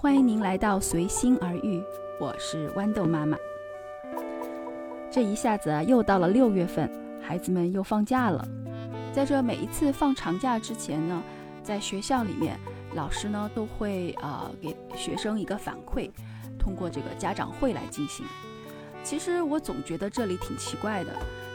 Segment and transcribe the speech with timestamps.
[0.00, 1.82] 欢迎您来到随心而遇，
[2.20, 3.36] 我是豌豆妈妈。
[5.10, 6.88] 这一下子啊，又到了六月份，
[7.20, 8.46] 孩子们又放假了。
[9.12, 11.20] 在这每一次放长假之前呢，
[11.64, 12.56] 在学校里面，
[12.94, 16.08] 老师呢都会呃给学生一个反馈，
[16.60, 18.24] 通过这个家长会来进行。
[19.02, 21.10] 其实我总觉得这里挺奇怪的，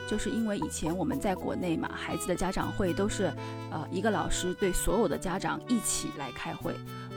[0.06, 3.32] 就是因为以前我们在国内嘛，孩子的家长会都是
[3.72, 6.74] 呃一个老师对所有的家长一起来开会。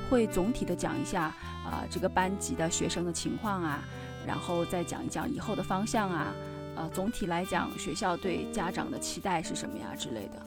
[0.08, 1.24] 会总体的讲一下
[1.64, 3.82] 啊，这个班级的学生的情况啊，
[4.26, 6.32] 然后再讲一讲以后的方向啊，
[6.76, 10.44] 呃，总体来讲学校对家长的期待是什么呀之类的。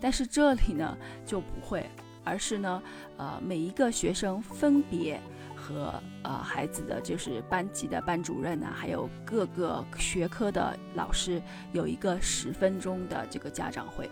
[0.00, 1.88] 但是这里呢就不会，
[2.24, 2.82] 而是呢，
[3.16, 5.20] 呃，每一个学生分别
[5.54, 11.40] 和呃孩子的就是班级的班主任啊，还有各个学科的老师
[11.72, 14.10] 有一个十分钟的这个家长会。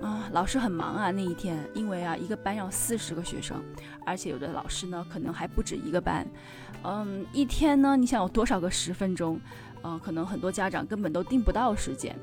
[0.00, 3.62] 啊，老师很忙啊，那一天，因为啊，一个班要四十个学生，
[4.06, 6.26] 而且有的老师呢，可能还不止一个班，
[6.84, 9.40] 嗯，一天呢，你想有多少个十分钟？
[9.82, 12.16] 嗯，可能很多家长根本都定不到时间，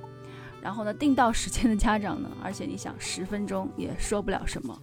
[0.62, 4.78] 然后呢，定到时间的家长呢，而且你想十分钟也说不了什么，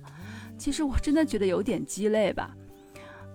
[0.58, 2.54] 其实我真的觉得有点鸡肋吧，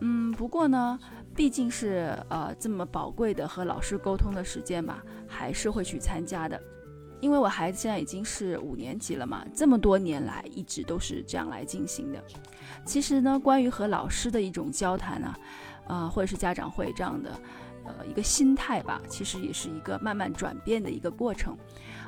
[0.01, 0.99] 嗯，不过呢，
[1.35, 6.61] 毕竟是呃这么宝贵的和老师沟通的时间吧，还是会去参加的。
[7.19, 12.23] 因为我孩子现在已经是五年级了嘛，这么多年来一直都是这样来进行的。
[12.85, 15.35] 其实呢，关于和老师的一种交谈呢，
[15.87, 17.31] 啊，或者是家长会这样的，
[17.85, 21.57] 呃，一个心态吧，其实也是一个慢慢转变的一个过程。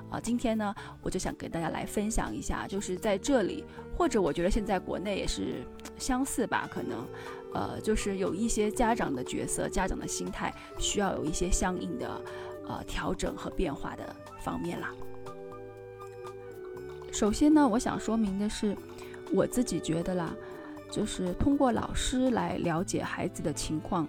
[0.09, 3.63] 啊，今天呢，我就想给大家来分享一下，就是在这里，
[3.95, 5.63] 或者我觉得现在国内也是
[5.99, 7.07] 相似吧，可能，
[7.53, 12.21] 呃，就是有一些家长的角色、家长的心态需要有一些相应的。
[12.69, 14.93] 呃，调整和变化的方面啦。
[17.11, 18.77] 首先呢，我想说明的是，
[19.33, 20.31] 我自己觉得啦，
[20.91, 24.07] 就是通过老师来了解孩子的情况，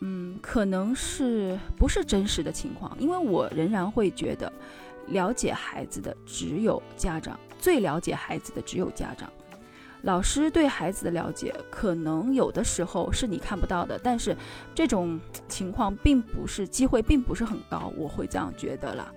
[0.00, 2.94] 嗯，可能是不是真实的情况？
[2.98, 4.52] 因为我仍然会觉得，
[5.06, 9.30] 了解孩子的只有家长，最了解孩子的只有家长。
[10.04, 14.36] 老师对孩子的了解，可能有的时候是你看不到的，但是
[14.74, 19.10] 这种情况并不是机会，并不是很高，我会这样觉得了。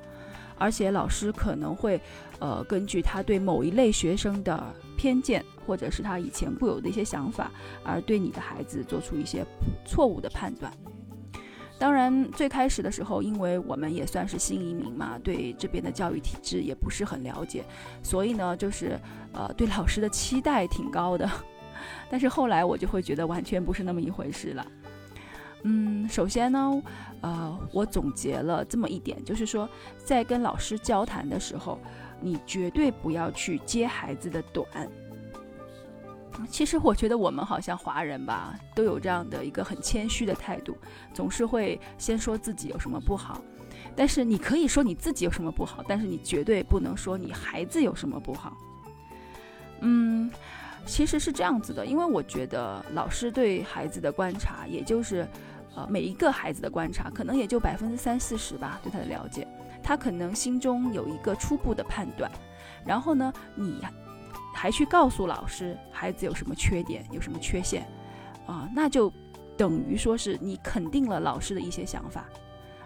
[0.57, 1.99] 而且老师可能会，
[2.39, 7.51] 呃，根据他对某一类学生的偏见，或者是他以前固有的一些想法，
[7.83, 9.45] 而对你的孩子做出一些
[9.85, 10.71] 错误的判断。
[11.79, 17.63] 当然，最开始的时候，因为我们也算是新移民嘛，对这边的教育体制也不是很了解，
[18.01, 18.99] 所以呢，就是
[19.31, 21.29] 呃，对老师的期待挺高的。
[22.09, 24.66] 但是后来我就会觉得完全不是那么一回事了。
[25.63, 26.81] 嗯，首先呢，
[27.21, 29.69] 呃，我总结了这么一点，就是说，
[30.03, 31.79] 在跟老师交谈的时候，
[32.19, 34.67] 你绝对不要去揭孩子的短。
[36.49, 40.77] 其实我觉得我们好像华人吧，都有这样的一个很谦虚的态度，
[41.13, 43.41] 总是会先说自己有什么不好。
[43.95, 48.55] 但是你可以说你自己有什么不好，但是你绝对不能说你孩子有什么不好。
[49.81, 50.31] 嗯，
[50.85, 55.27] 其实是这样子的，因为我觉得老师对孩子的观察，也就是
[55.75, 59.47] 呃每一个孩子的观察，可能也就百分之三四十吧，对他的了解，
[59.81, 62.31] 他可能心中有一个初步的判断，
[62.85, 63.81] 然后呢，你。
[64.57, 67.88] 还去告诉老师孩子有什么缺点，有什么缺陷，
[68.47, 69.13] 啊，那就
[69.56, 72.25] 等于说是你肯定了老师的一些想法，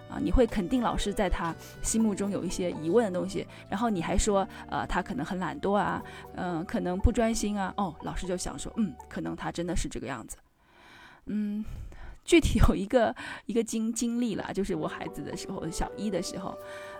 [0.09, 6.03] 啊，你会肯定老师在他心目中有一些疑问的东西，然后你还说，呃，他可能很懒惰啊，
[6.35, 10.37] 嗯，可能不专心啊，哦，老师就想说，嗯，可能他真的是这个样子，
[11.27, 11.63] 嗯。
[12.23, 13.13] 具体有一个
[13.45, 16.57] 一个经经历了，就是我孩子的时候，小一的时候，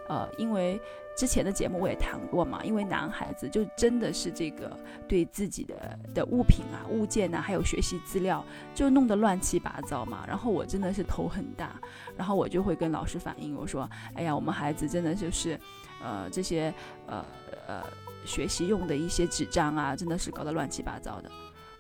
[0.10, 0.80] 呃，因为
[1.16, 4.76] 之前的节目我也谈过嘛，因为男孩子就真的是这个
[5.08, 8.44] 对自己的的物品啊、物件呐，还有学习资料，
[8.74, 10.26] 就弄得乱七八糟嘛。
[10.28, 11.80] 然后我真的是头很大，
[12.18, 15.60] 然后我就会跟老师反映，我说：“哎呀，我们孩子真的就是，
[16.04, 16.74] 呃，这些
[17.06, 17.24] 呃
[17.68, 17.84] 呃
[18.26, 21.30] 学习用的一些纸张啊，真的是搞得乱七八糟的。”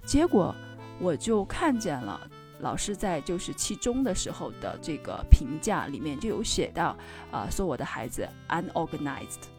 [0.06, 0.54] 结果
[1.00, 2.30] 我就看见了。
[2.62, 6.96] 老师在就是期中的时候的这个评价里面就有写到，
[7.32, 9.50] 啊，说我的孩子 unorganized。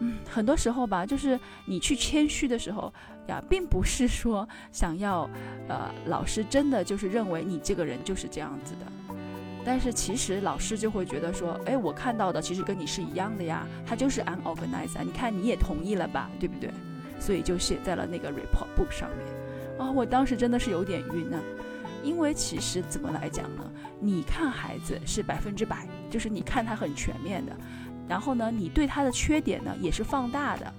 [0.00, 2.92] 嗯，很多时候吧，就是你去谦虚的时候
[3.26, 5.28] 呀，并不是说想要，
[5.68, 8.86] 呃，老师真的就是认为你这个人就是这样子的。
[9.64, 15.02] 但是其实老师就会觉得说，哎，我看到的其实跟你是一样的呀，他就是 unorganized。
[15.04, 16.70] 你看你也同意了吧，对不对？
[17.20, 19.26] 所以就写在了那个 report book 上面。
[19.78, 21.40] 啊，我当时真的是有点晕呢。
[22.02, 23.70] 因为其实怎么来讲呢？
[24.00, 27.52] 你看孩子是百分之百，就是你看他很全面的，
[28.08, 30.72] 然后呢，你对他的缺点呢也是放大的，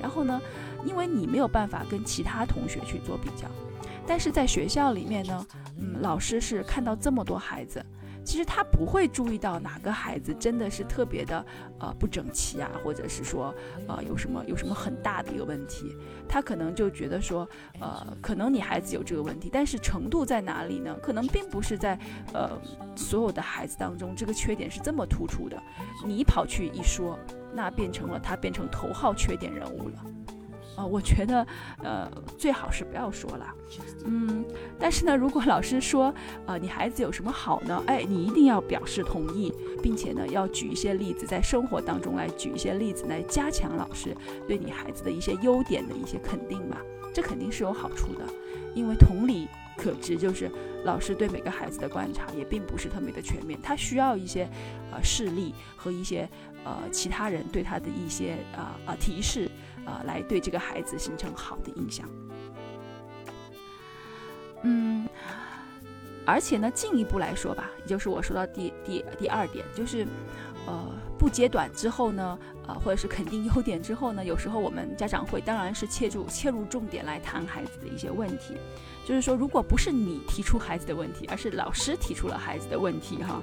[0.00, 0.40] 然后呢，
[0.84, 3.48] 因为你没有办法跟其他同学去做比较，
[4.06, 5.46] 但是在学校里面呢，
[5.78, 7.84] 嗯，老师是看到这么多孩子。
[8.28, 11.42] 其实他不会注意到哪个孩子真的是特别的
[11.80, 13.54] 呃不整齐啊，或者是说
[13.86, 15.96] 呃有什么有什么很大的一个问题，
[16.28, 17.48] 他可能就觉得说
[17.80, 20.94] 呃可能你孩子有这个问题，但是程度在哪里呢？
[21.02, 21.98] 可能并不是在
[22.34, 22.50] 呃
[22.94, 25.58] 所有的孩子当中这个缺点是这么突出的，
[26.04, 27.18] 你跑去一说，
[27.54, 30.04] 那变成了他变成头号缺点人物了。
[30.78, 31.44] 啊，我觉得，
[31.82, 32.08] 呃，
[32.38, 33.52] 最好是不要说了，
[34.04, 34.44] 嗯，
[34.78, 36.14] 但是呢，如果老师说，
[36.46, 37.82] 呃，你孩子有什么好呢？
[37.88, 39.52] 哎，你一定要表示同意，
[39.82, 44.16] 并且呢，要举一些例子，在生活当中来举一些例子来加强老师
[44.46, 46.76] 对你孩子的一些优点的一些肯定嘛，
[47.12, 48.24] 这肯定是有好处的，
[48.72, 50.48] 因为同理可知，就是
[50.84, 54.48] 老师对每个孩子的观察也并不是特别的全面，他需要一些，
[54.92, 56.28] 呃，事例和一些，
[56.64, 59.50] 呃，其他人对他的一些，啊啊提示。
[59.88, 62.06] 呃，来对这个孩子形成好的印象。
[64.62, 65.08] 嗯，
[66.26, 70.06] 而且呢，进一步来说吧，也就是我说到第第第二点，就是
[70.66, 78.58] 呃，不揭短之后呢，呃，或者是肯定优点之后呢，有时候我们家长会当然是切入切入重点来谈孩子的一些问题。
[79.06, 83.40] 就是说，如果不是你提出孩子的问题，而是老师提出了孩子的问题，哈。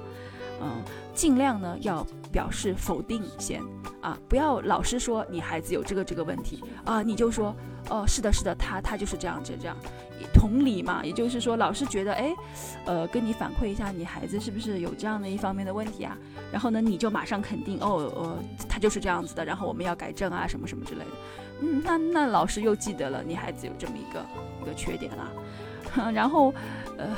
[0.60, 0.82] 嗯，
[1.14, 3.62] 尽量呢要表示否定先
[4.00, 7.54] 啊，不要老师说你孩子有这个这个问题啊，你就说
[7.90, 9.76] 哦是的是的，他他就是这样这这样，
[10.32, 12.34] 同理嘛，也就是说老师觉得哎，
[12.86, 16.16] 呃跟你反馈一下你孩子是不是有这样的一方面的问题啊，
[16.50, 18.38] 然后呢你就马上肯定哦呃
[18.68, 21.10] 他就是这样子的，然后我们要改正啊什么什么之类的，
[21.60, 24.24] 嗯那那老师又记得了你孩子有这么一个
[24.62, 25.30] 一个缺点了。
[26.14, 26.52] 然后，
[26.98, 27.08] 呃，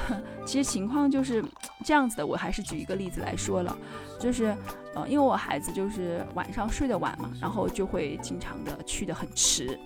[0.46, 1.44] 其实情况就是
[1.84, 2.26] 这样子的。
[2.26, 3.76] 我还是举一个例子来说了，
[4.20, 4.56] 就是，
[4.94, 9.78] 呃，因为我孩子就是晚上睡得晚嘛，然后就会经常的去的很迟。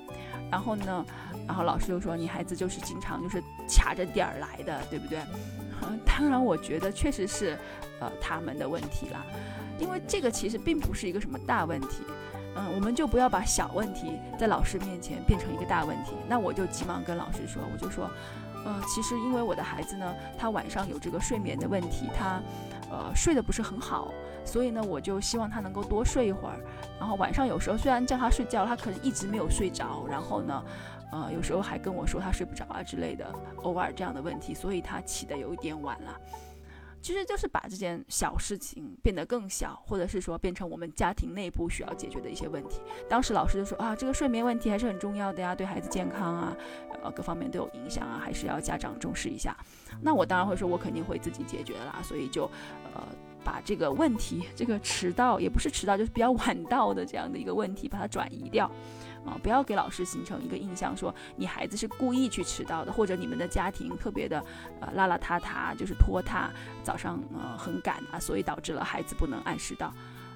[0.51, 1.05] 然后呢，
[1.47, 5.19] 然后老师就说你孩子就是经常就是卡着点儿来的，对不对？
[6.05, 7.59] 当然，我觉得确实是，
[8.01, 9.25] 呃，他们的问题啦。
[9.79, 12.05] 因为这个其实并不是一个什么大问题，
[12.55, 16.13] 嗯，我们就不要把小问题在老师面前变成一个大问题。
[16.29, 18.09] 那我就急忙跟老师说，我就说。
[18.65, 22.41] 呃，其实因为我的孩子呢，他晚上有这个睡眠的问题，他，
[22.91, 24.13] 呃，睡得不是很好，
[24.45, 26.59] 所以呢，我就希望他能够多睡一会儿。
[26.99, 30.65] 然后晚上有时候虽然叫他睡觉，他可能一直没有睡着，然后呢，
[31.11, 36.17] 呃，有时候还跟我说他睡不着啊之类的，偶尔这样的问题，所以他起得有一点晚了。
[37.01, 42.81] 其实就是把这件小事情变得更小，或者是说变成我们家庭内部需要解决的一些问题。
[43.09, 46.57] 当时老师就说啊，这个睡眠问题还是很重要的呀，对孩子健康啊，
[47.03, 49.57] 呃，各方面都有影响啊，还是要家长重视一下。
[50.01, 52.45] 那我当然会说，我肯定会自己解决啦，所以就，
[52.95, 53.03] 呃，
[53.45, 58.71] 把这个问题，这个迟到也不是迟到，就是比较晚到的这样的一个问题，把它转移掉。
[59.25, 64.43] 啊，不要给老师形成一个印象，说你孩子是故意去迟到的，或者你们的家庭特别的
[64.81, 66.51] 呃邋邋遢遢，就是拖沓，
[66.83, 69.95] 早上呃很赶啊，所以导致了孩子不能按时到。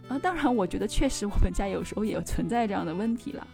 [0.09, 3.45] 啊，当然，我觉得确实我们家有时候也存在这样的问题了，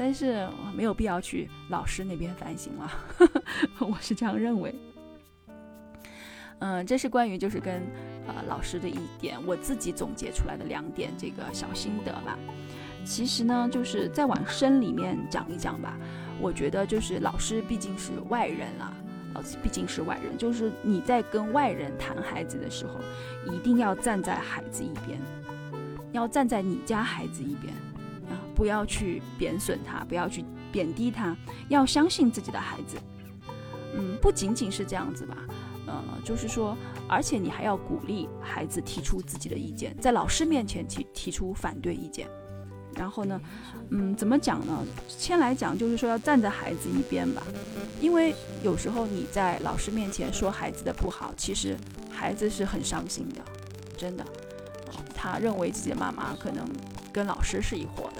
[0.00, 2.90] 但是我没有必要去老师那边反省了，
[3.80, 4.74] 我是这样认为。
[6.60, 7.82] 嗯，这是关于就是跟
[8.26, 12.38] 呃老师的一点，我自己总结出来的两点这个小心得吧。
[13.04, 15.98] 其实呢，就是再往深里面讲一讲吧。
[16.40, 18.96] 我觉得就是老师毕竟是外人啊，
[19.34, 23.00] 老师毕竟是外人，就是你在跟外人谈孩子的时候，
[23.52, 25.20] 一定要站在孩子一边，
[26.12, 27.74] 要站在你家孩子一边，
[28.60, 31.34] 不要去贬损他，不要去贬低他，
[31.70, 32.98] 要相信自己的孩子。
[33.94, 35.34] 嗯，不仅仅是这样子吧，
[35.86, 36.76] 呃，就是说，
[37.08, 42.28] 而且你还要鼓励孩子提出自己的意见，在老师面前提提出反对意见。
[42.94, 43.40] 然后呢，
[43.88, 44.84] 嗯，怎么讲呢？
[45.08, 47.42] 先来讲，就是说要站在孩子一边吧，
[47.98, 51.74] 因为有时候你在老师面前说孩子的不好，其实
[52.10, 53.40] 孩子是很伤心的，
[53.96, 54.26] 真的。
[55.14, 56.66] 他认为自己的妈妈可能
[57.12, 58.19] 跟老师是一伙的，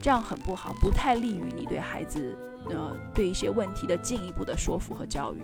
[0.00, 2.36] 这样很不好，不太利于你对孩子，
[2.70, 5.38] 呃，对一些问题的进一步的说服和教育。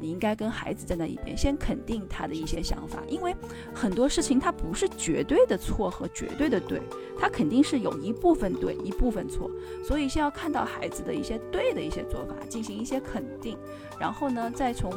[0.00, 3.36] 你应该跟孩子站在一边，先肯定他的一些想法，因为
[3.74, 6.80] 很多事情它不是绝对的错和绝对的对，
[7.20, 9.48] 它肯定是有一部分对，一部分错，
[9.86, 13.58] 所以先要看到孩子的一些对的一些做法，进行一些肯定，
[14.00, 14.90] 然后呢，再从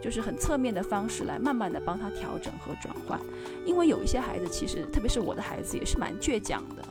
[0.00, 3.20] 就是很侧面的方式来慢慢的帮他调整和转换，
[3.66, 6.82] 因为有一些孩子其实，特别是我的孩子也是蛮倔强的，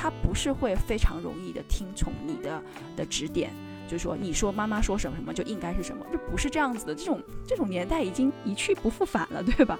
[0.00, 2.62] 他不是会非常容易的听从你的
[2.96, 3.50] 的指点。
[3.86, 6.94] 就是说，你说妈妈说什么什么就应该是什么，这不是这样子的。
[6.94, 9.76] 这种这种年代已经一去不复返了，对吧？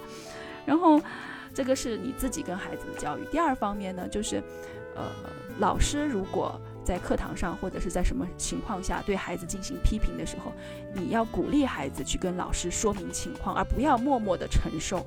[0.67, 1.01] 然后，
[1.55, 3.25] 这个是你自己跟孩子的教育。
[3.31, 4.43] 第二方面呢，就是，
[4.97, 5.05] 呃，
[5.61, 10.53] 老师如果在课堂上或者是在什么情况下对孩子进行批评的时候，
[10.93, 15.07] 你要鼓励孩子去跟老师说明情况，而不要默默的承受。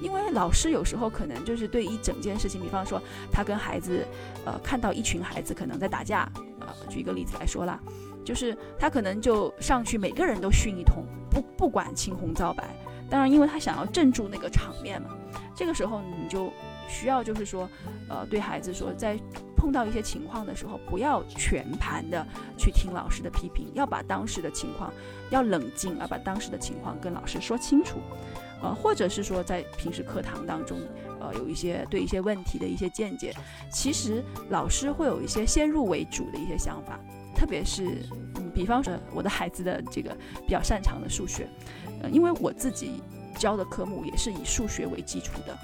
[0.00, 3.00] 因为老师有时候可能就是对一整件事情，比方说
[3.32, 4.06] 他跟孩子，
[4.44, 7.80] 呃，看到一群孩子可能在打架，呃，举一个例子来说啦，
[8.24, 12.68] 就是他可能就上去每个人都训一通，不不管青红皂白。
[13.10, 15.16] 当然，因为他想要镇住那个场面嘛，
[15.54, 16.52] 这个时候你就
[16.86, 17.66] 需要就是说，
[18.06, 19.18] 呃，对孩子说，在
[19.56, 22.26] 碰到一些情况的时候，不要全盘的
[22.58, 24.92] 去听老师的批评，要把当时的情况
[25.30, 27.98] 要冷静，而把当时的情况跟老师说清楚。
[28.62, 30.80] 呃，或者是说在平时课堂当中，
[31.20, 33.34] 呃，有一些对一些问题的一些见解，
[33.70, 36.98] 其实老师会有一些先入为主的一些想法，
[37.34, 38.02] 特别是，
[38.36, 41.48] 嗯，比方说我的孩子的这个比较擅长的数学，
[42.02, 43.02] 呃，因为我自己
[43.38, 45.56] 教的科目也是以数学为基础的，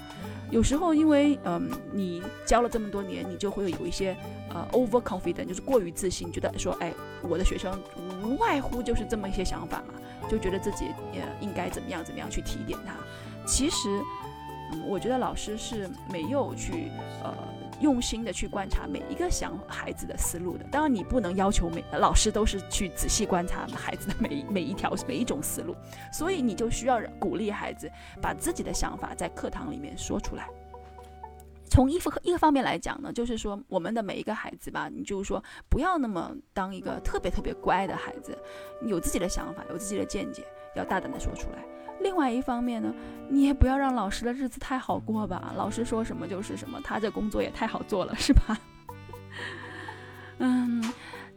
[0.51, 4.15] 有时候因为，嗯，你教了这么多年，你就会有一些，
[4.49, 7.77] 呃，over confident，就是过于自信，觉得说，哎，我的学生
[8.23, 9.93] 无外乎就是这么一些想法嘛。
[10.27, 12.95] 就觉得自己也应该怎么样怎么样去提点他，
[13.45, 14.01] 其实，
[14.71, 16.89] 嗯，我觉得老师是没有去
[17.23, 17.31] 呃
[17.81, 20.63] 用心的去观察每一个想孩子的思路的。
[20.71, 25.75] 当然，你不能要求每老师都是去仔细观察孩子的每 每一条每一种思路，
[26.11, 27.91] 所以你就需要鼓励孩子
[28.21, 30.47] 把自己的想法在课堂里面说出来。
[31.67, 38.37] 从一一个方面来讲呢，就是说我们的每一个孩子吧，你就是说不要那么当一个特别特别乖的孩子，
[38.83, 41.65] 有自己的想法，有自己的见解，要大胆的说出来。
[42.01, 42.93] 另外一方面呢，
[43.29, 48.57] 你也不要让老师的日子太好过吧，老师说什么就是什么，他这工作也太好做了，是吧？
[50.39, 50.83] 嗯，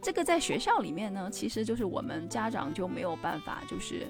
[0.01, 4.05] 这个在学校里面呢，其实就是我们家长就没有办法，就是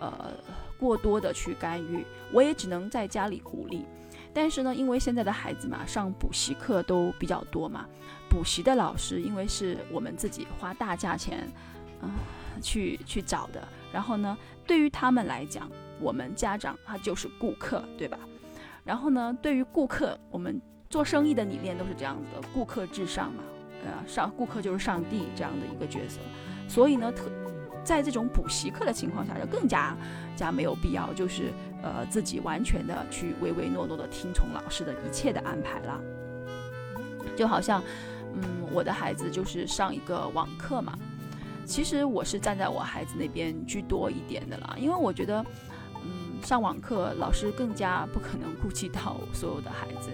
[0.00, 0.32] 呃
[0.78, 3.86] 过多的去干预，我也只能在家里鼓励。
[4.34, 7.86] 但是呢，因为现在的孩子嘛，上补习课都比较多嘛，
[8.28, 11.46] 补习的老师因为是我们自己花大价钱，
[12.00, 12.10] 嗯，
[12.60, 13.62] 去去找的。
[13.92, 15.70] 然后呢，对于他们来讲，
[16.02, 18.18] 我们家长他就是顾客，对吧？
[18.84, 23.42] 然后呢，对于顾客，我们做生意的理念都是这样子的，顾客至上嘛，
[23.84, 26.18] 呃，上顾客就是上帝这样的一个角色。
[26.68, 27.30] 所以呢，特
[27.84, 29.96] 在这种补习课的情况下，就更加
[30.36, 31.52] 加没有必要，就是。
[31.84, 36.00] 呃，自己完全的去唯唯诺诺的听从老师的一切的安排了，
[37.36, 37.82] 就好像，
[38.34, 38.42] 嗯，
[38.72, 40.96] 我的孩子就是上一个网课嘛，
[41.64, 45.44] 其实我是站在我孩子那边居多一点的啦，因为我觉得，
[46.42, 50.10] 上网课老师更加不可能顾及到所有的孩子。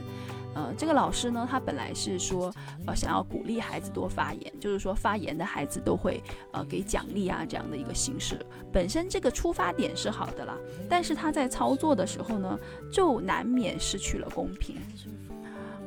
[0.55, 2.53] 呃，这个老师呢，他本来是说，
[2.87, 8.45] 呃，想要鼓励孩子多发言，就是说发言的孩子都会呃给奖励啊这样的一个形式。
[8.73, 10.57] 本身这个出发点是好的啦，
[10.89, 12.59] 但是他在操作的时候呢，
[12.91, 14.77] 就难免失去了公平。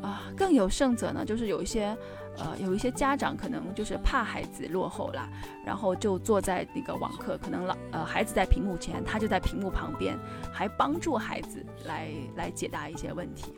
[0.02, 1.96] 啊，更有甚者呢，就是有一些
[2.38, 5.28] 呃有一些家长可能就是怕孩子落后了，
[5.66, 10.18] 然后就坐在那个网课，可能老呃孩子在屏幕前，他就在屏幕旁边，
[10.52, 13.54] 还帮助孩子来来解答一些问题。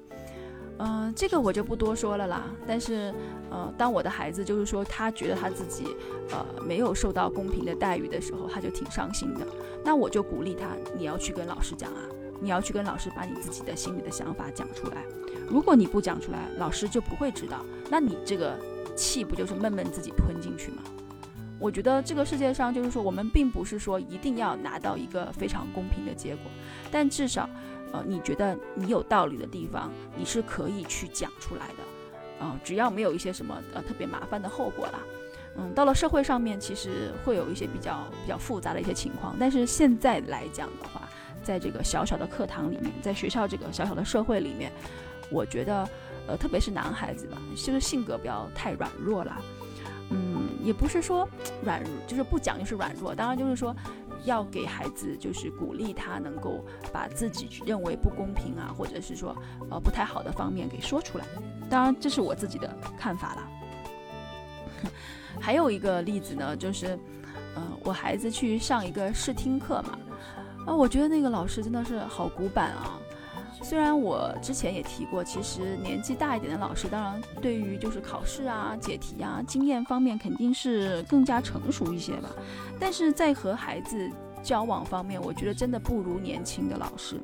[0.80, 2.44] 嗯，这个我就不多说了啦。
[2.66, 3.14] 但是，
[3.52, 5.86] 呃，当我的孩子就是说他觉得他自己，
[6.32, 9.46] 呃，没有受到公平的待遇的时候，他就挺伤心的。
[9.86, 12.02] 那我就鼓励他，你要去跟老师讲啊，
[12.44, 15.04] 你要去跟老师把你自己的心里的想法讲出来。
[15.48, 17.64] 如果你不讲出来，老师就不会知道。
[17.90, 18.60] 那你这个
[18.96, 20.84] 气不就是闷闷自己吞进去吗？
[21.60, 26.52] 我觉得这个世界上就是说，我们并不是说一定要拿到一个非常公平的结果，
[26.92, 27.50] 但至少。
[27.94, 31.84] 呃，你觉得你有道理的地方，你是可以去讲出来的，
[32.40, 35.00] 呃，只要没有一些什么呃特别麻烦的后果啦。
[35.58, 41.08] 嗯，到了社会上面，其实会有一些比较比较复杂的一些情况，但是现在来讲的话，
[41.44, 44.72] 在这个小小的课堂里面，在学校这个小小的社会里面，
[45.30, 45.88] 我觉得，
[46.28, 49.42] 呃，特别是男孩子吧，就是性格不要太软弱了。
[50.10, 51.28] 嗯，也不是说
[51.64, 53.76] 软弱，就是不讲就是软弱，当然就是说。
[54.26, 59.36] 要给孩子就是鼓励他能够把自己认为不公平啊，或者是说
[59.70, 61.26] 呃不太好的方面给说出来。
[61.70, 63.50] 当然，这是我自己的看法啦。
[65.42, 66.98] 还有一个例子呢，就是
[67.58, 70.00] 嗯，我孩子去上一个试听课嘛，
[70.66, 73.00] 啊，我觉得那个老师真的是好古板啊。
[73.62, 82.30] 虽然我之前也提过，其实年纪大一点的老师，当然对于就是考试啊、解题啊经验方面肯定是更加成熟一些吧。
[82.78, 84.10] 但是在和孩子
[84.44, 87.22] 交往方面，我觉得真的不如年轻的老师。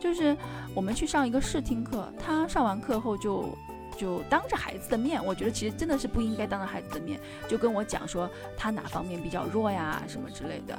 [0.00, 0.36] 就是
[0.74, 3.56] 我们去上一个试听课，他上完课后就
[3.96, 10.76] 就当着孩子的面，我觉得其实真的是不应该当着孩子的面，就跟我讲说他哪方面比较弱呀什么之类的。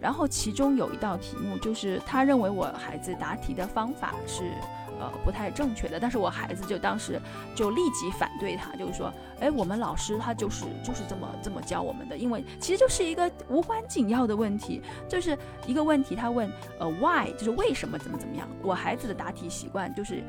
[0.00, 4.50] 然后其中有一道题目，就是他认为我孩子答题的方法是，
[4.98, 6.00] 呃不太正确的。
[6.00, 7.20] 但是我孩子就当时
[7.54, 18.48] 就立即反对他，就是说，哎，我们老师他就是就是这么这么教我们的，因为其实就是一个无关紧要的问题，就是一个问题，他问呃 why 就是为什么怎么怎么样。
[18.62, 20.24] 我孩子的答题习惯就是。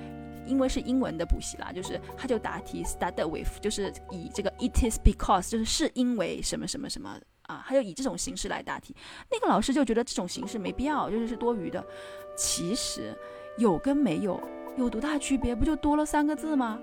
[0.48, 7.16] 因为是英文的补习啦，就是他就答题 start with，就是以这个 it is because，就是是因为什么什么什么
[7.52, 8.96] 啊，他就以这种形式来答题。
[9.30, 11.84] 那个老师就觉得这种形式没必要，就是是多余的。
[12.36, 13.16] 其实
[13.58, 14.42] 有跟没有
[14.78, 15.54] 有多大区别？
[15.56, 16.80] 不就多了三个字吗？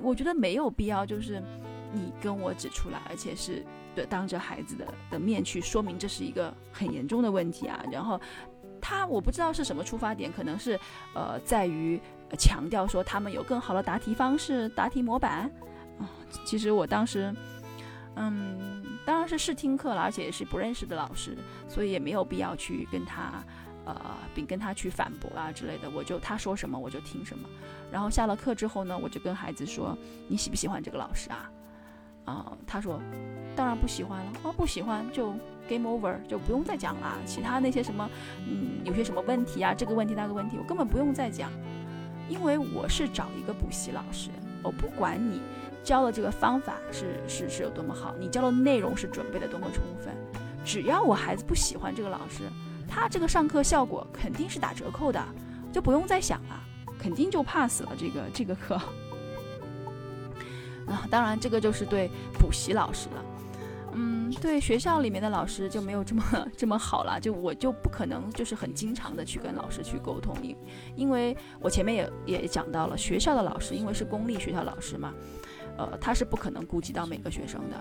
[0.00, 1.42] 我觉得没有必要，就是
[1.92, 7.82] 你跟我指出来，而且是对当着孩子的的面去说明这是一个很严重的问题啊。
[7.90, 8.20] 然后
[8.80, 10.78] 他我不知道是什么出发点，可能是
[11.14, 12.00] 呃在于。
[12.36, 15.48] 强调说他们有更好的答题方式、答题模板
[16.00, 16.10] 啊。
[16.44, 17.32] 其实我当时，
[18.16, 23.42] 嗯，当然是试听课了，而且也是不认识的老师，所以也没有必要去跟他，
[23.84, 23.98] 呃，
[24.34, 25.88] 并跟他去反驳啊之类的。
[25.88, 27.48] 我就他说什么我就听什么。
[27.90, 29.96] 然后下了课之后呢，我就跟孩子说
[30.26, 31.48] ：“你喜不喜欢这个老师啊？”
[32.26, 33.00] 啊，他说
[33.54, 35.32] ：“当然不喜欢了。”啊，不喜欢就
[35.68, 37.16] game over，就不用再讲了。
[37.24, 38.10] 其他那些什么，
[38.44, 41.48] 嗯，有些什么问题啊，这个问题那个问题，我根本不用再讲。
[42.28, 44.30] 因为我是找一个补习老师，
[44.64, 45.40] 我不管你
[45.86, 50.12] 教的这个方法是是是有多么好，你教的内容是准备的多么充分，
[50.64, 52.42] 只要我孩子不喜欢这个老师，
[52.88, 55.24] 他这个上课效果肯定是打折扣的，
[55.72, 56.60] 就不用再想了，
[56.98, 58.74] 肯定就 pass 了这个这个课。
[60.90, 63.24] 啊，当然这个就是对补习老师了。
[63.98, 66.22] 嗯，对学校里面的老师就没有这么
[66.56, 70.56] 这么好了，就我就不可能就是很经常的去跟老师去沟通，因
[70.96, 71.94] 因为我前面
[72.26, 75.14] 也也讲到了，学校的老师因为是公立学校老师嘛，
[75.78, 77.76] 呃，他是不可能顾及到每个学生的，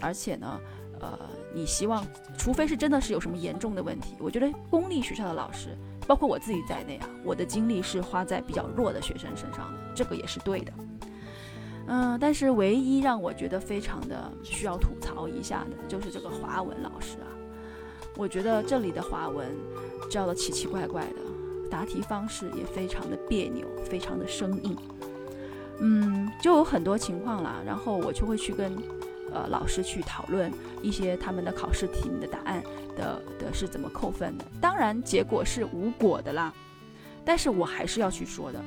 [0.00, 0.60] 而且呢，
[1.00, 1.18] 呃，
[1.54, 2.06] 你希望，
[2.38, 10.72] 除非是真的是有什么严重的问题，我觉得公立学校的老师，包括我自己在内啊，我的精力是花在比较弱的学生身上的，这个也是对的。
[11.88, 17.26] 嗯，但是唯一让我觉得非常的需要吐槽一下的，就是这个华文老师啊。
[18.16, 19.48] 我觉得这里的华文
[20.08, 24.76] 教的奇奇怪怪的，答题方式也非常的别扭，非常的生硬。
[25.82, 28.72] 嗯，就有很多情况啦，然后我就会去跟
[29.32, 32.62] 呃老师去讨论一些他们的考试题你的答案
[32.96, 34.44] 的的是怎么扣分的。
[34.60, 36.52] 当然结果是无果的啦，
[37.24, 38.58] 但是我还是要去说的，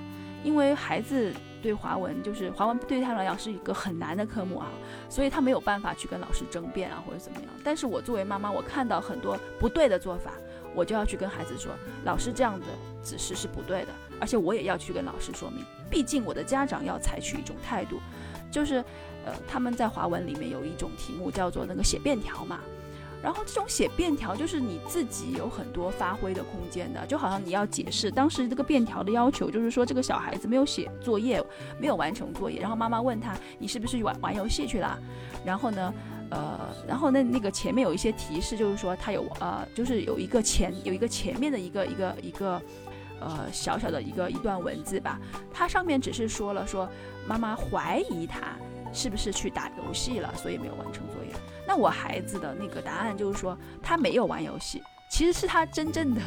[0.43, 1.33] 因为孩子。
[1.65, 4.67] 对华文就是华文对他来讲是一个很难的科目啊，
[5.09, 7.49] 所以他没有办法去跟老师争辩啊或者怎么样。
[7.63, 10.33] 但是我作为妈妈，我看到很多不对的做法，
[10.75, 11.71] 我就要去跟孩子说，
[12.03, 12.67] 老师这样的
[13.03, 13.87] 指示是不对的，
[14.19, 15.63] 而且我也要去跟老师说明。
[15.89, 17.99] 毕竟我的家长要采取一种态度，
[18.51, 18.83] 就是，
[19.25, 22.59] 呃，他们在华文里面有一种题目叫做那个写便条嘛。
[23.23, 31.43] 然后这种写便条就是你自己有很多发挥的空间的，就好像你要解释当时这个便条的要求，就是说这个小孩子没有写作业，
[31.79, 34.99] 没有完成作业，然后妈妈问他你是不是玩玩游戏去了？
[35.43, 35.93] 然后呢，
[36.29, 42.61] 呃，然后那那个前面有一些提示，就是说他有呃，就是有一个前有一个前面的一个一个一个
[43.19, 45.19] 呃小小的一个一段文字吧，
[45.53, 46.89] 它上面只是说了说
[47.27, 48.55] 妈妈怀疑他
[48.93, 51.31] 是不是去打游戏了，所以没有完成作业。
[51.67, 56.21] 那我孩子的那个答案就是说，他没有玩游戏，其实是他真正的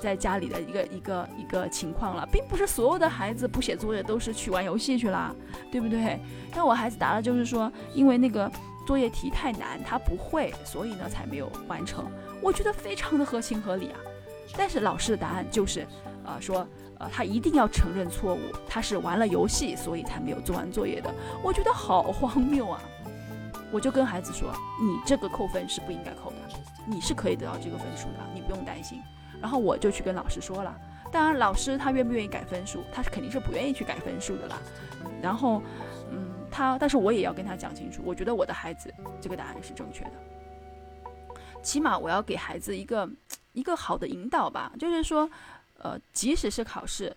[0.00, 5.34] 在家里的一个一个一个情况了，并不是所有的孩子不写作业都是去玩游戏去了，
[5.72, 6.20] 对不对？
[6.54, 8.50] 那我孩子答的就是说，因为那个
[8.86, 12.04] 作业题太难，他不会，所以呢才没有完成。
[12.42, 13.98] 我觉得非常的合情合理啊。
[14.56, 15.86] 但是老师的答案就是，
[16.24, 16.66] 呃，说，
[16.98, 21.12] 呃，他一定要承认错误，他是玩了游戏，所以才没有做完作业的。
[21.42, 22.80] 我觉得好荒谬啊。
[23.70, 26.36] 我就跟孩子说，你这个扣分是不应该扣的，
[26.86, 29.02] 你是可以得到这个分数的，你不用担心。
[29.40, 30.74] 然后我就去跟老师说了，
[31.10, 34.56] 当然老师他愿不愿意改分数，他是肯定是不愿意去改分数的啦。
[35.20, 35.60] 然后，
[36.10, 40.12] 嗯，他，但是我也要跟他讲清楚，我觉得我的孩子这个答案是正确的，
[41.60, 43.08] 起码我要给孩子一个
[43.52, 45.28] 一个好的引导吧，就是说，
[45.78, 47.16] 呃，即使是考试。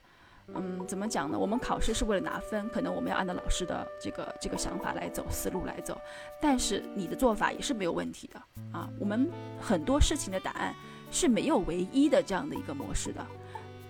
[0.55, 1.37] 嗯，怎么讲呢？
[1.37, 5.99] 我们考试是为了拿分，可能我们要按照老师的这个这个想法来走，思路来走。
[6.41, 8.41] 但是你的做法也是没有问题的
[8.71, 8.89] 啊。
[8.97, 10.73] 我们很多事情的答案
[11.11, 13.27] 是没有唯一的这样的一个模式的。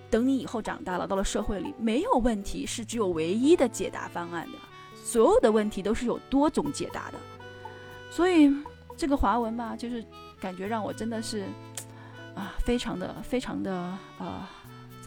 [0.09, 4.57] 等你以后长大了，到了社会里，没有问题是只有唯一的解答方案的，
[4.95, 7.19] 所有的问题都是有多种解答的。
[8.09, 8.51] 所以
[8.95, 10.03] 这个华文吧，就是
[10.39, 11.45] 感觉让我真的是
[12.33, 13.71] 啊，非常的非常的
[14.17, 14.49] 啊。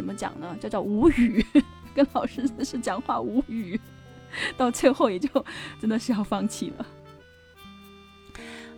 [0.01, 0.57] 怎么讲呢？
[0.59, 1.45] 叫叫无语，
[1.95, 3.79] 跟老师是讲话无语，
[4.57, 5.29] 到最后也就
[5.79, 6.87] 真的是要放弃了。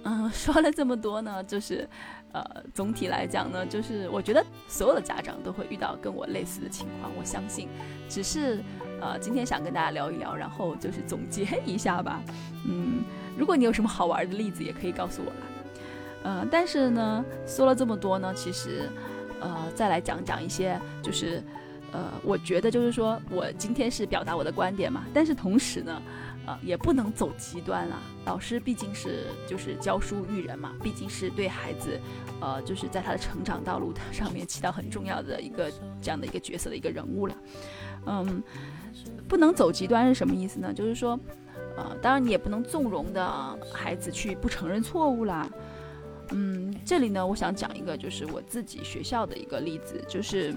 [0.03, 1.89] 嗯，说了这么多呢，就是，
[2.33, 7.69] 呃，总体来讲呢，就是我觉得所有的家长都会遇到跟我类似的情况，我相信，
[8.09, 8.61] 只是，
[9.01, 12.21] 呃，今天想跟大家聊一聊，然后就是总结一下吧。
[12.67, 13.05] 嗯，
[13.39, 15.47] 如果你有什么好玩的例子，也可以告诉我啦。
[16.25, 18.89] 呃，但是呢，说了这么多呢，其实，
[19.43, 21.43] 呃，再来讲讲一些，就是，
[21.93, 26.01] 呃，我觉得就是说我今天是表达我的观点嘛，但是同时呢。
[26.45, 28.03] 呃，也不能走极端啊。
[28.25, 32.01] 老师毕竟是就是教书育人嘛，毕竟是对孩子，
[32.41, 37.37] 呃，就是在他的成长道路上面起到很重要的一个这样的一个角色的一个人物了。
[38.07, 38.43] 嗯，
[39.29, 40.75] 不能走极端是什么意思呢？
[40.75, 41.17] 就是说，
[41.77, 45.49] 呃，当然你也不能纵容的孩子去不承认错误啦。
[46.33, 50.55] 嗯，这里呢，我想讲一个就是我自己学校的一个例子，就是，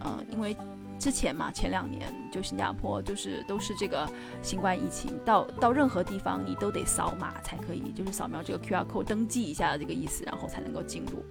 [0.00, 0.56] 呃，因为。
[1.00, 4.06] 之前嘛，前两年就新加坡就是都是这个
[4.42, 11.24] 新冠疫情，到到任何地方你都得扫码才可以，就是扫描这个 QR code 登记一下的这个意思，然后才能够进入。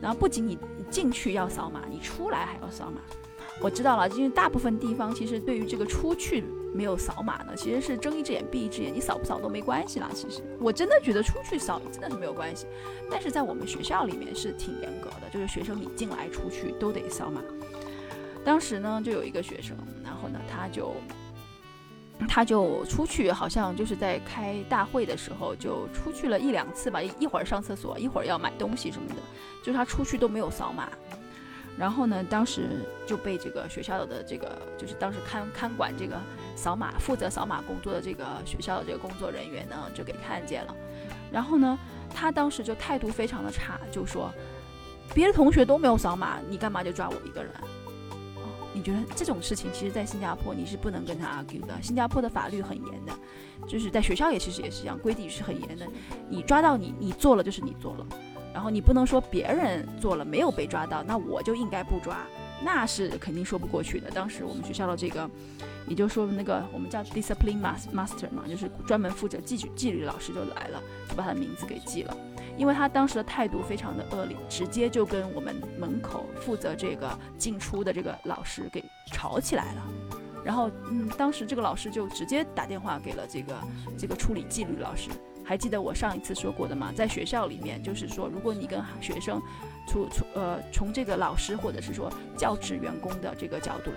[0.00, 0.56] 然后不仅你
[0.90, 3.02] 进去要扫码，你出来还要扫码。
[3.60, 10.10] 我知道了，因为大部分地方其实对于这个出去没有扫码呢，其实是睁一只眼闭一只眼，你扫不扫都没关系啦。
[10.12, 12.66] 其实我真的觉得出去扫真的是没有关系，
[13.10, 17.40] 但是在我们学校里面是挺严格的，就是学生你进来出去都得扫码。
[18.44, 20.94] 当时呢，就有一个学生，然后呢，他就
[22.28, 29.16] 他就出去，好像就是在开大会的时候就出去了一两次吧，一会儿上厕所，一会儿要买东西什么的，
[29.62, 30.90] 就是他出去都没有扫码。
[31.76, 32.68] 然后呢，当时
[33.06, 36.16] 就被这个学校的这个，就是当时看看管这个
[36.54, 40.74] 扫码、负责扫码工作的这个学校的这个工作人员呢，就给看见了。
[41.32, 41.78] 然后呢，
[42.14, 44.32] 他当时就态度非常的差，就说
[45.12, 47.52] 别的同学都没有扫码，你干嘛就抓我一个人？
[48.76, 51.80] 你觉得这种事情，其实，在新加坡你是不能跟他 argue 的。
[51.80, 53.12] 新加坡的法律很严的，
[53.68, 55.86] 就是在学校也其实也是一样，规定是很严的。
[56.28, 58.06] 你抓到你，你做了就是你做了，
[58.54, 62.24] 然后你不能说别人做了没有被抓到，那我就应该不抓，
[62.62, 64.08] 那是肯定说不过去的。
[64.12, 65.28] 当时我们学校的这个，
[65.88, 72.16] 也就是说那个我们叫 discipline master 嘛，就是专门负责纪律纪律老师就来了，就把他的名字给记了。
[72.56, 79.82] 因为他当时的态度非常的恶劣，直接就跟我们门口负责这个进出的这个老师给吵起来了。
[80.44, 83.54] 然后，嗯，当时这个老师就直接打电话给了这个
[83.98, 85.10] 这个处理纪律老师。
[85.44, 86.90] 还记得我上一次说过的吗？
[86.96, 89.40] 在学校里面，就是说，如果你跟学生，
[89.86, 93.90] 从从呃从这个老师或者是说教职员工的这个角度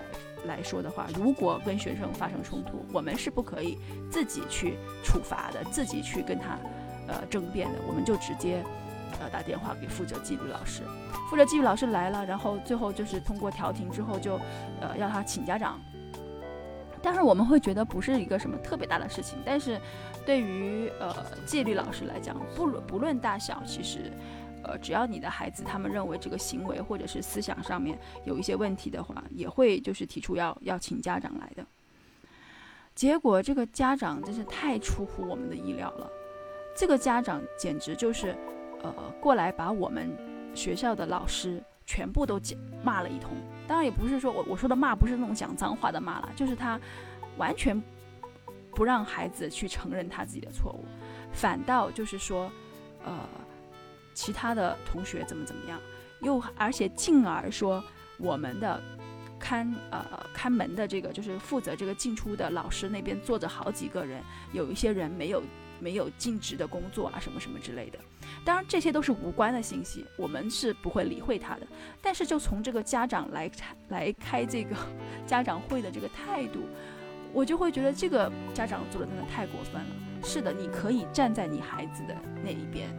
[0.46, 3.78] 来来说的话，如果跟学生发生冲突，我们是不可以
[4.10, 6.58] 自己去处罚的，自己去跟他。
[7.10, 8.62] 呃，争辩的，我们就直接，
[9.22, 10.82] 呃，打电话给负责纪律老师，
[11.30, 14.38] 负责纪律老师来了，然后最后就是通过调停之后，就，
[14.82, 15.80] 呃，要他请家长。
[17.08, 19.80] 但是我们会觉得不是一个什么特别大的事情，但是
[20.26, 21.16] 对于呃
[21.46, 24.12] 纪律老师来讲，不论不论大小，其实，
[24.62, 31.66] 呃，只要你的孩子他们认为这个行为或者是思想上面有一些问题的话，也会就是提出要要请家长来的。
[32.94, 36.12] 结果这个家长真是太出乎我们的意料了。
[36.76, 38.36] 这个家长简直就是，
[38.84, 40.14] 呃，过来把我们
[40.54, 42.40] 学校的老师全部都
[42.84, 43.32] 骂了一通。
[43.68, 46.80] 当然也不是说我我说的骂不是那种讲脏话的骂了，就是他
[47.38, 47.82] 完全
[48.76, 50.86] 不让孩子去承认他自己的错误，
[51.32, 52.52] 反倒就是说，
[53.04, 53.28] 呃，
[54.14, 55.80] 其他的同学怎么怎么样，
[56.22, 57.84] 又而且进而说
[58.20, 58.80] 我们的
[59.40, 64.22] 看呃看门的这个就是负责这个进出的老师那边坐着好几个人，
[64.52, 65.42] 有一些人没有。
[65.80, 68.00] 没有尽职的工作啊，什么什么之类的，
[68.44, 71.68] 当然这些都是无关的信息，我们是不会理会他的。
[72.02, 73.50] 但是就从这个家长来
[73.90, 74.76] 来开这个
[75.26, 76.62] 家长会的这个态度，
[77.34, 79.90] 我就会觉得这个家长做的真的太过分了。
[80.24, 82.90] 是的，你可以站在你孩子的那一边，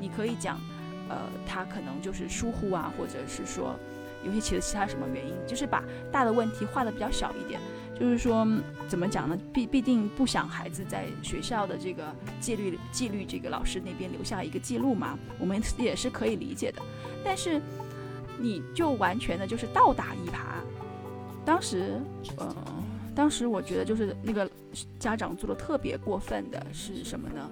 [0.00, 0.60] 你可以讲，
[1.08, 3.78] 呃，他可能就是疏忽啊，或者是说
[4.26, 7.60] 有些其其他什么原因，就是把大的问题画的比较小一点。
[7.98, 8.46] 就是说，
[8.88, 9.38] 怎么讲呢？
[9.52, 12.04] 必必定不想孩子在学校的这个
[12.40, 15.18] 纪律纪律这个老师那边留下一个记录嘛？
[15.38, 16.82] 我们也是可以理解的。
[17.24, 17.60] 但是，
[18.38, 20.34] 你就完全的就是倒打一耙。
[21.44, 22.00] 当时，
[22.36, 22.56] 呃，
[23.14, 24.50] 当时我觉得就是那个
[24.98, 27.50] 家长做的特别过分的是什么呢？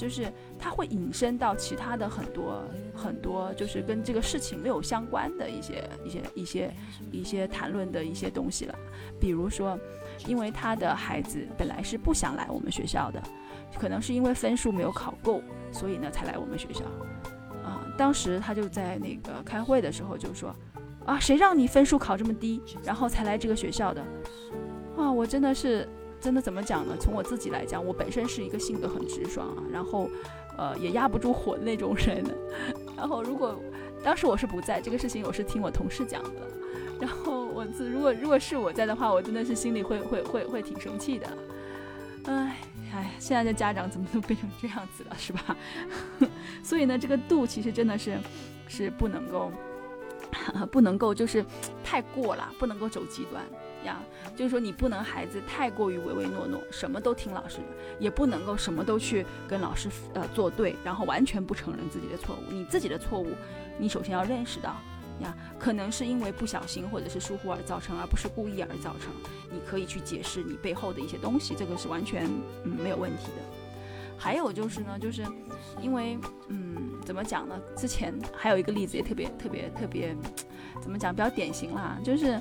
[0.00, 6.74] 就是他会引申到其他的很多很多，就是跟这个事情没有相关的一些一些一些
[7.12, 8.74] 一些谈论的一些东西了。
[9.20, 9.78] 比如说，
[10.26, 13.22] 因为他的孩子本来是不想来我们学校的，
[13.78, 16.82] 可能是因为分数没有考够，所以呢才来我们学校。
[17.62, 20.56] 啊，当时他就在那个开会的时候就说
[21.04, 24.02] ：“啊，谁让你分数考这么低，然后才来这个学校的？”
[24.96, 25.86] 啊，我真的是。
[26.20, 26.96] 真的怎么讲呢？
[27.00, 30.10] 从我自己来讲，我本身是一个性格很直爽啊，然后，
[30.58, 32.24] 呃，也压不住火的那种人。
[32.96, 33.58] 然后如果
[34.04, 36.30] 当时我是不在，这个事情我是听我同事讲的。
[37.00, 41.26] 然后我自如果如果是我在的话，我真的是心里会会会会挺生气的。
[42.26, 42.56] 哎
[42.92, 45.56] 哎，现在的家长怎么都变成这样子了，是吧？
[46.62, 48.18] 所以呢，这个度其实真的是
[48.68, 49.50] 是不能够
[50.70, 51.42] 不能够就是
[51.82, 53.42] 太过了，不能够走极端。
[53.84, 53.98] 呀，
[54.36, 57.64] 就是说你不能孩子太过于唯唯诺诺，什么都听老师的，
[57.98, 62.52] 也不能够什么都去跟老师呃作对，然后完全不承认自己的错误。
[62.52, 63.28] 你自己的错误，
[63.78, 64.76] 你首先要认识到，
[65.20, 69.12] 呀，可能是因为不小心或者是疏忽而造成，而不是故意而造成。
[69.50, 72.26] 你可以去解释你背后的一些东西，这个是完全
[72.64, 73.42] 嗯没有问题的。
[74.18, 75.24] 还有就是呢，就是
[75.80, 77.58] 因为嗯怎么讲呢？
[77.74, 80.14] 之前还有一个例子也特别特别特别，
[80.82, 82.38] 怎么讲比较典型啦，就是。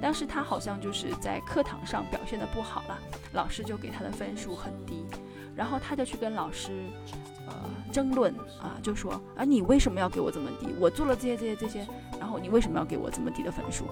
[0.00, 2.98] 当时他好像就是在课堂上表现的不好了，
[3.32, 5.04] 老师就给他的分数很低，
[5.56, 6.70] 然后他就去跟老师，
[7.48, 7.54] 呃，
[7.92, 10.68] 争论啊，就说啊，你为什么要给我这么低？
[10.78, 11.86] 我做了这些这些这些，
[12.20, 13.86] 然后你为什么要给我这么低的分数？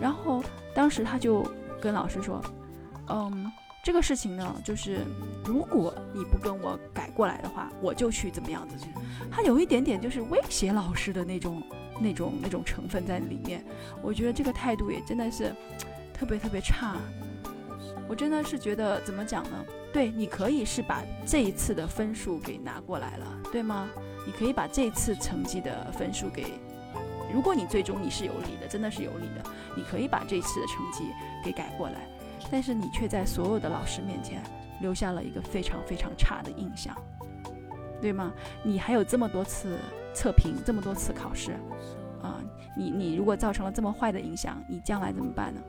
[0.00, 0.42] 然后
[0.74, 1.46] 当时他就
[1.80, 2.42] 跟老师说，
[3.08, 3.50] 嗯，
[3.84, 4.98] 这个事情呢，就是
[5.44, 8.88] 如果你不跟我改过来的话，我就去怎么样子去。
[9.30, 11.62] 他有一点点就是威胁老师的那种。
[12.00, 13.64] 那种那种成分在里面，
[14.02, 15.54] 我觉得这个态度也真的是
[16.12, 16.96] 特别特别差。
[18.08, 19.64] 我真的是觉得怎么讲呢？
[19.92, 23.88] 对你可以是把这一次的分数给拿过来了，对吗？
[24.26, 26.54] 你可以把这次成绩的分数给，
[27.32, 31.04] 如果你最终你是有理的，真的是有理的，你可以把这次的成绩
[31.44, 32.08] 给改过来。
[32.50, 34.42] 但是你却在所有的老师面前
[34.80, 36.96] 留下了一个非常非常差的印象，
[38.00, 38.32] 对吗？
[38.64, 39.78] 你还有这么多次。
[40.12, 41.52] 测评这么多次考试，
[42.22, 42.40] 啊，
[42.76, 45.60] 你你如果造成了这么坏的影响，你将来怎么办呢？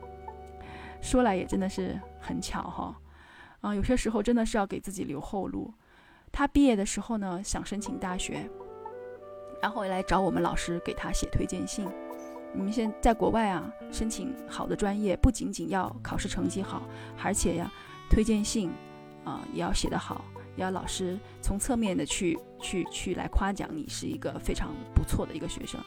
[1.00, 2.96] 说来也真的是很巧哈，
[3.60, 5.72] 啊，有些时候真的是要给自己留后路。
[6.30, 8.48] 他毕业的时候呢，想申请大学，
[9.60, 11.86] 然后来找我们老师给他写推荐信。
[12.54, 16.82] 你们现在国外啊，申请好的专业不仅仅要考试成绩好，
[17.22, 17.70] 而且呀，
[18.08, 18.70] 推荐信
[19.24, 20.24] 啊也要写得好。
[20.56, 25.80] 要老师从侧面的去去去来夸奖你是一个非常不错的一个学生，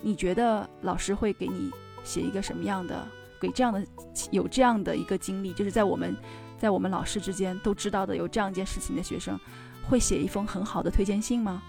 [0.00, 1.70] 你觉得老师会给你
[2.02, 3.06] 写一个什么样的？
[3.40, 3.84] 给这样的
[4.30, 6.16] 有这样的一个经历，就是在我们
[6.56, 9.38] 在我们老师之间都知道的有这样一件事情的学生，
[9.86, 11.62] 会写一封很好的推荐信吗？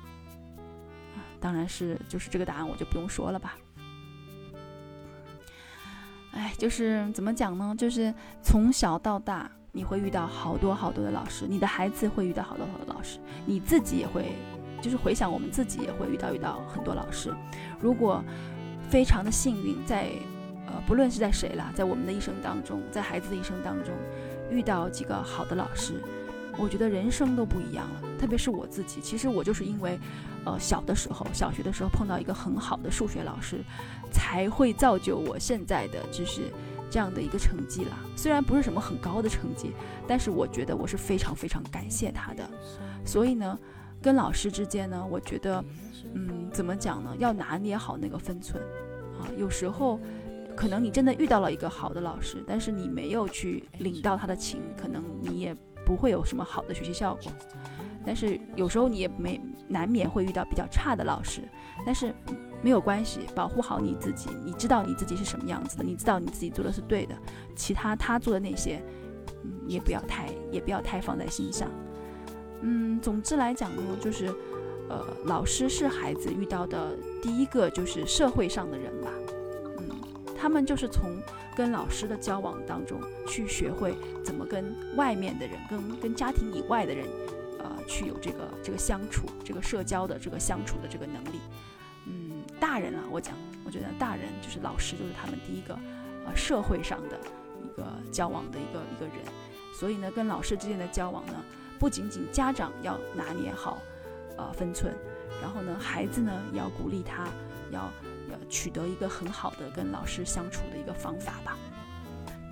[1.15, 3.57] 啊，当然是，就是这个答案我就不用说了吧。
[6.31, 7.75] 哎，就是怎么讲呢？
[7.77, 9.51] 就是从小到大。
[9.75, 14.31] 你会遇到好多好多的老师，你的孩子会遇到好多好多老师，你自己也会，
[14.81, 17.35] 就是回想我们自己也会遇到遇到很多老师。
[17.81, 18.23] 如果
[18.89, 20.11] 非常的幸运，在
[20.65, 23.93] 呃不论是在谁啦，在我们的一生当中，在孩子的一生当中
[24.49, 26.01] 遇到几个好的老师，
[26.57, 28.01] 我觉得人生都不一样了。
[28.17, 29.99] 特别是我自己，其实我就是因为
[30.45, 33.59] 呃小的时候，小学的时候碰到一个很好的数学老师，
[34.09, 36.43] 才会造就我现在的就是。
[36.95, 39.73] 这样的一个成绩了，虽然不是什么很高的成绩，
[40.07, 42.49] 但是我觉得我是非常非常感谢他的。
[43.03, 43.59] 所以呢，
[44.01, 45.61] 跟老师之间呢，我觉得，
[46.13, 47.13] 嗯，怎么讲呢？
[47.19, 48.63] 要拿捏好那个分寸
[49.19, 49.27] 啊。
[49.37, 49.99] 有时候，
[50.55, 55.53] 可能你真的遇到了一个好的老师，但是你没有去领到他的情，可能你也
[55.85, 57.29] 不会有什么好的学习效果。
[58.05, 61.41] 但是有时候你也没难免会遇到比较差的老师，
[61.85, 62.15] 但是。
[62.65, 64.27] 没有关系，保护好你自己。
[64.43, 67.15] 你知道你自己是什么样子的，你知道你自己做的是对的。
[67.55, 68.81] 其他他做的那些，
[69.43, 71.69] 嗯，也不要太，也不要太放在心上。
[72.61, 74.33] 嗯，总之来讲呢，就是，
[74.89, 79.11] 呃，老师是孩子遇到的第一个就是社会上的人吧。
[79.77, 79.87] 嗯，
[80.35, 81.21] 他们就是从
[81.55, 87.05] 跟老师的交往当中去学会怎么跟外面的人，跟跟家庭以外的人，
[87.59, 91.39] 呃，去有这个这个相处，这个社交的这个相处的这个能力。
[92.75, 93.33] 大人了，我讲，
[93.63, 95.79] 我觉得大人就是老师，就是他们第一个，
[96.25, 97.17] 呃，社会上的
[97.63, 99.25] 一个交往的一个一个人。
[99.73, 101.35] 所以呢，跟老师之间的交往呢，
[101.79, 103.77] 不仅仅家长要拿捏好，
[104.35, 104.93] 呃，分寸，
[105.41, 107.29] 然后呢，孩子呢也要鼓励他，
[107.71, 107.79] 要
[108.29, 111.57] 要取得一个很好的跟老师相处的一个方法吧。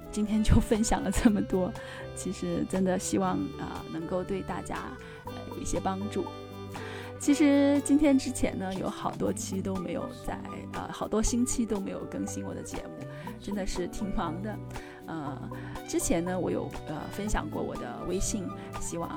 [0.09, 1.69] 今天就分享了这么多，
[2.15, 4.83] 其实真的希望啊，能够对大家
[5.25, 6.25] 呃有一些帮助。
[7.23, 10.37] 其实今天之前呢，有好多期都没有在，
[10.73, 13.05] 呃，好多星期都没有更新我的节目，
[13.39, 14.53] 真的是挺忙的。
[15.07, 15.49] 呃，
[15.87, 18.45] 之前呢，我有呃分享过我的微信，
[18.81, 19.09] 希望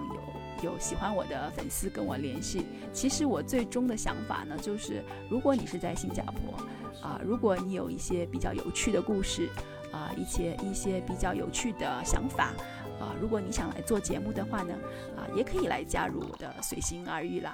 [0.62, 2.66] 有有喜欢我的粉丝跟我联系。
[2.92, 6.64] 其实我最终的想法呢，就是如果你是在新加坡，
[7.02, 9.48] 啊，如果你有一些比较有趣的故事，
[9.90, 12.52] 啊，一些一些比较有趣的想法。
[13.00, 14.74] 啊，如果你想来做节目的话呢，
[15.16, 17.52] 啊，也可以来加入我的随心而遇啦。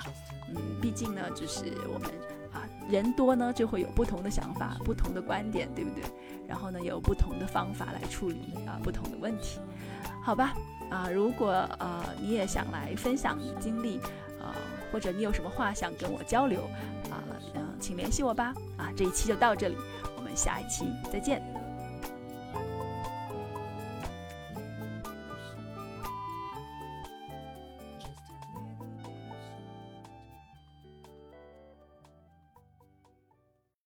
[0.48, 2.11] 嗯，毕竟呢，就是我们
[2.52, 6.05] 啊人多呢，就会有不同的想法、不同的观点，对不对？
[6.46, 9.59] 然后呢，有不同的方法来处理啊不同的问题，
[10.22, 10.55] 好吧？
[10.90, 13.98] 啊，如果呃你也想来分享经历，
[14.40, 14.55] 啊，
[14.92, 16.61] 或者你有什么话想跟我交流，
[17.11, 17.18] 啊，
[17.55, 18.52] 嗯，请联系我吧。
[18.76, 19.76] 啊，这一期就到这里，
[20.16, 21.42] 我们下一期再见。